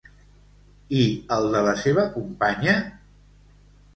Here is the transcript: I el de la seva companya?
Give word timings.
I 1.01 1.01
el 1.35 1.51
de 1.57 1.61
la 1.67 1.75
seva 1.83 2.05
companya? 2.15 2.75